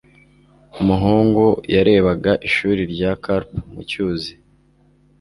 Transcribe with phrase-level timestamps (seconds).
[0.81, 1.45] umuhungu
[1.75, 4.33] yarebaga ishuri rya karp mu cyuzi